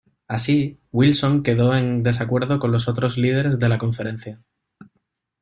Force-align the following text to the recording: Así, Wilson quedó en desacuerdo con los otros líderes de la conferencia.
Así, 0.27 0.79
Wilson 0.91 1.43
quedó 1.43 1.75
en 1.75 2.01
desacuerdo 2.01 2.57
con 2.57 2.71
los 2.71 2.87
otros 2.87 3.19
líderes 3.19 3.59
de 3.59 3.69
la 3.69 3.77
conferencia. 3.77 4.41